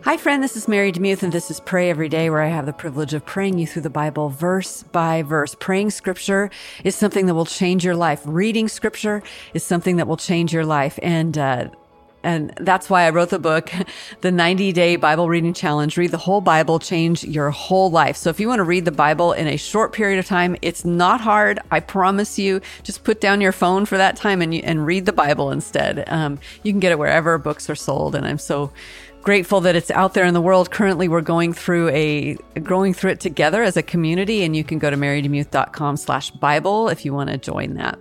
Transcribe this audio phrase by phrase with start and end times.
[0.00, 0.42] Hi, friend.
[0.42, 3.14] This is Mary DeMuth, and this is Pray Every Day, where I have the privilege
[3.14, 5.54] of praying you through the Bible verse by verse.
[5.54, 6.50] Praying scripture
[6.82, 8.20] is something that will change your life.
[8.24, 9.22] Reading scripture
[9.54, 10.98] is something that will change your life.
[11.02, 11.68] And, uh,
[12.24, 13.70] and that's why I wrote the book,
[14.22, 15.96] The 90 Day Bible Reading Challenge.
[15.96, 18.16] Read the whole Bible, change your whole life.
[18.16, 20.84] So if you want to read the Bible in a short period of time, it's
[20.84, 21.60] not hard.
[21.70, 22.60] I promise you.
[22.82, 26.04] Just put down your phone for that time and, and read the Bible instead.
[26.08, 28.14] Um, you can get it wherever books are sold.
[28.14, 28.72] And I'm so
[29.22, 30.70] grateful that it's out there in the world.
[30.70, 34.78] Currently, we're going through a going through it together as a community, and you can
[34.78, 37.98] go to marydemuth.com slash Bible if you want to join that.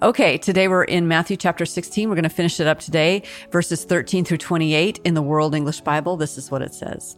[0.00, 2.08] Okay, today we're in Matthew chapter 16.
[2.08, 5.80] We're going to finish it up today, verses 13 through 28 in the World English
[5.82, 6.16] Bible.
[6.16, 7.16] This is what it says.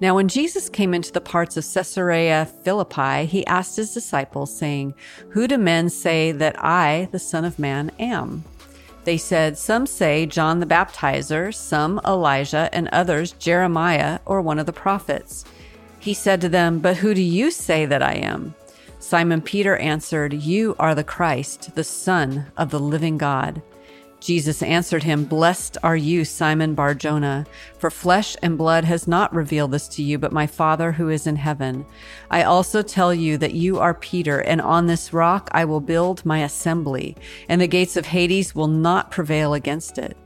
[0.00, 4.94] Now, when Jesus came into the parts of Caesarea Philippi, he asked his disciples, saying,
[5.30, 8.44] Who do men say that I, the Son of Man, am?
[9.08, 14.66] They said, Some say John the Baptizer, some Elijah, and others Jeremiah or one of
[14.66, 15.46] the prophets.
[15.98, 18.54] He said to them, But who do you say that I am?
[18.98, 23.62] Simon Peter answered, You are the Christ, the Son of the living God.
[24.20, 27.46] Jesus answered him, Blessed are you, Simon Bar Jonah,
[27.78, 31.26] for flesh and blood has not revealed this to you, but my Father who is
[31.26, 31.86] in heaven.
[32.30, 36.26] I also tell you that you are Peter, and on this rock I will build
[36.26, 37.16] my assembly,
[37.48, 40.16] and the gates of Hades will not prevail against it.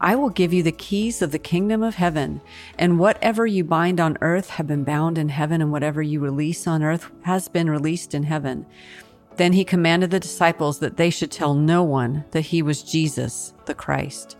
[0.00, 2.42] I will give you the keys of the kingdom of heaven,
[2.78, 6.66] and whatever you bind on earth have been bound in heaven, and whatever you release
[6.66, 8.66] on earth has been released in heaven.
[9.36, 13.52] Then he commanded the disciples that they should tell no one that he was Jesus,
[13.66, 14.36] the Christ.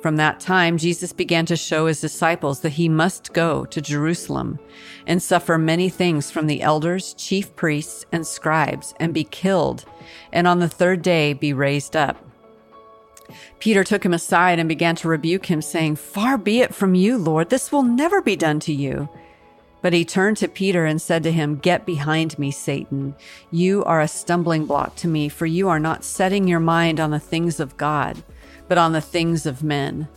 [0.00, 4.58] From that time, Jesus began to show his disciples that he must go to Jerusalem
[5.06, 9.84] and suffer many things from the elders, chief priests, and scribes, and be killed,
[10.32, 12.16] and on the third day be raised up.
[13.58, 17.18] Peter took him aside and began to rebuke him, saying, Far be it from you,
[17.18, 19.08] Lord, this will never be done to you.
[19.82, 23.14] But he turned to Peter and said to him, Get behind me, Satan.
[23.50, 27.10] You are a stumbling block to me, for you are not setting your mind on
[27.10, 28.22] the things of God,
[28.68, 30.08] but on the things of men.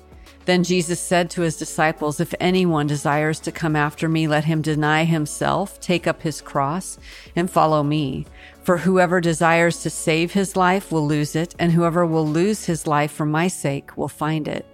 [0.46, 4.62] Then Jesus said to his disciples, If anyone desires to come after me, let him
[4.62, 6.98] deny himself, take up his cross,
[7.36, 8.26] and follow me.
[8.64, 12.88] For whoever desires to save his life will lose it, and whoever will lose his
[12.88, 14.66] life for my sake will find it.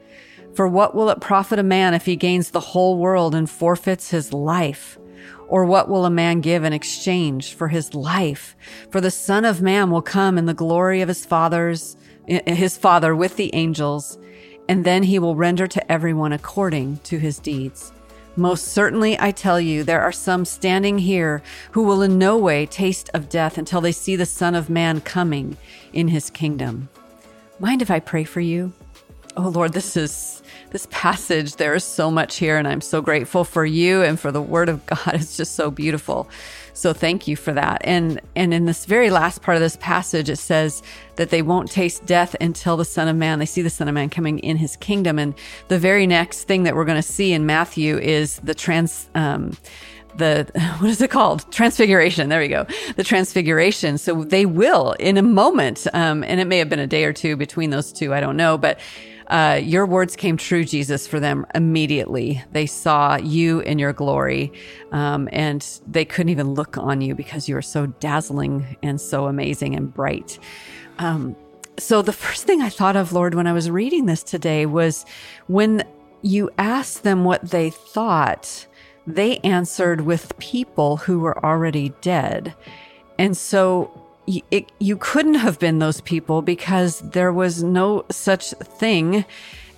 [0.54, 4.10] For what will it profit a man if he gains the whole world and forfeits
[4.10, 4.98] his life?
[5.48, 8.56] Or what will a man give in exchange for his life?
[8.92, 13.16] For the son of man will come in the glory of his father's, his father
[13.16, 14.18] with the angels,
[14.68, 17.92] and then he will render to everyone according to his deeds.
[18.36, 22.66] Most certainly, I tell you, there are some standing here who will in no way
[22.66, 25.58] taste of death until they see the Son of Man coming
[25.92, 26.90] in his kingdom.
[27.60, 28.72] Mind if I pray for you?
[29.38, 30.42] Oh Lord, this is
[30.72, 31.56] this passage.
[31.56, 34.70] There is so much here, and I'm so grateful for you and for the Word
[34.70, 35.14] of God.
[35.14, 36.30] It's just so beautiful.
[36.74, 37.82] So thank you for that.
[37.84, 40.82] And and in this very last part of this passage, it says
[41.18, 43.40] that they won't taste death until the Son of Man.
[43.40, 45.20] They see the Son of Man coming in His kingdom.
[45.20, 45.34] And
[45.68, 49.10] the very next thing that we're going to see in Matthew is the trans.
[49.16, 49.58] Um,
[50.16, 52.66] the what is it called transfiguration there we go
[52.96, 56.88] the transfiguration so they will in a moment um, and it may have been a
[56.88, 58.80] day or two between those two i don't know but
[59.30, 62.44] uh, your words came true, Jesus, for them immediately.
[62.52, 64.52] They saw you in your glory,
[64.92, 69.28] um, and they couldn't even look on you because you were so dazzling and so
[69.28, 70.40] amazing and bright.
[70.98, 71.36] Um,
[71.78, 75.06] so, the first thing I thought of, Lord, when I was reading this today was
[75.48, 75.84] when
[76.22, 78.68] you asked them what they thought,
[79.08, 82.54] they answered with people who were already dead.
[83.18, 84.09] And so
[84.52, 89.26] it, you couldn't have been those people because there was no such thing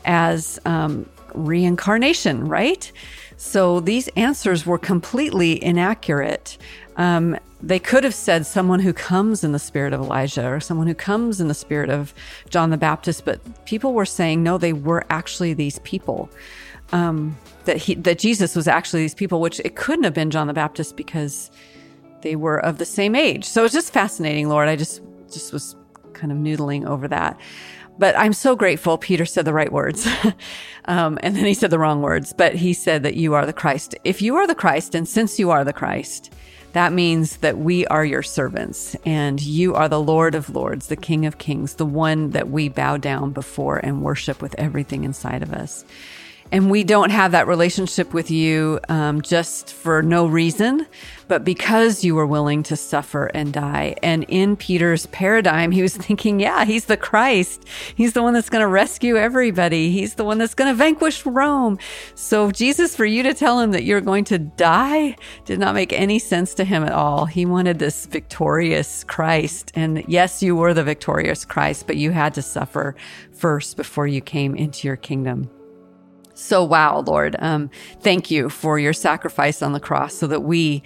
[0.05, 2.91] as um, reincarnation, right?
[3.37, 6.57] So these answers were completely inaccurate.
[6.97, 10.87] Um, they could have said someone who comes in the spirit of Elijah or someone
[10.87, 12.13] who comes in the spirit of
[12.49, 16.29] John the Baptist, but people were saying no, they were actually these people.
[16.91, 20.47] Um, that he that Jesus was actually these people, which it couldn't have been John
[20.47, 21.51] the Baptist because
[22.21, 23.45] they were of the same age.
[23.45, 24.67] So it's just fascinating, Lord.
[24.67, 25.01] I just
[25.31, 25.75] just was
[26.13, 27.39] kind of noodling over that.
[27.97, 30.07] But I'm so grateful Peter said the right words.
[30.85, 33.53] um, and then he said the wrong words, but he said that you are the
[33.53, 33.95] Christ.
[34.03, 36.33] If you are the Christ, and since you are the Christ,
[36.73, 40.95] that means that we are your servants and you are the Lord of Lords, the
[40.95, 45.43] King of Kings, the one that we bow down before and worship with everything inside
[45.43, 45.83] of us.
[46.51, 50.85] And we don't have that relationship with you um, just for no reason,
[51.29, 53.95] but because you were willing to suffer and die.
[54.03, 57.65] And in Peter's paradigm, he was thinking, yeah, he's the Christ.
[57.95, 59.91] He's the one that's going to rescue everybody.
[59.91, 61.79] He's the one that's going to vanquish Rome.
[62.15, 65.15] So, Jesus, for you to tell him that you're going to die
[65.45, 67.25] did not make any sense to him at all.
[67.25, 69.71] He wanted this victorious Christ.
[69.73, 72.95] And yes, you were the victorious Christ, but you had to suffer
[73.31, 75.49] first before you came into your kingdom.
[76.33, 77.69] So, wow, Lord, um,
[78.01, 80.83] thank you for your sacrifice on the cross so that we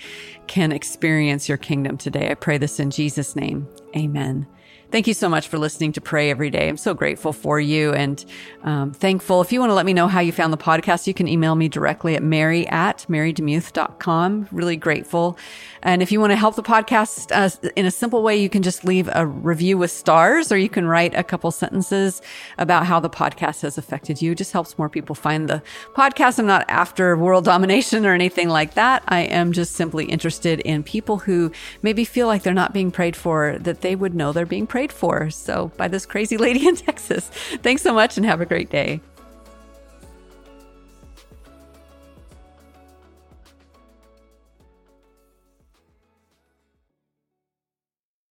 [0.48, 2.32] can experience your kingdom today.
[2.32, 3.68] I pray this in Jesus' name.
[3.96, 4.48] Amen.
[4.92, 6.70] Thank you so much for listening to Pray Every Day.
[6.70, 8.24] I'm so grateful for you and
[8.64, 9.42] um, thankful.
[9.42, 11.56] If you want to let me know how you found the podcast, you can email
[11.56, 14.48] me directly at mary at marydemuth.com.
[14.52, 15.38] Really grateful.
[15.82, 18.64] And if you want to help the podcast uh, in a simple way, you can
[18.64, 22.22] just leave a review with stars or you can write a couple sentences
[22.58, 24.32] about how the podcast has affected you.
[24.32, 25.62] It just helps more people find the
[25.94, 26.40] podcast.
[26.40, 29.04] I'm not after world domination or anything like that.
[29.08, 33.16] I am just simply interested in people who maybe feel like they're not being prayed
[33.16, 35.30] for, that they would know they're being prayed for.
[35.30, 37.30] So by this crazy lady in Texas.
[37.64, 39.00] Thanks so much and have a great day.